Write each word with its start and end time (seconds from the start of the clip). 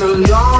been 0.00 0.24
a 0.24 0.30
long. 0.30 0.55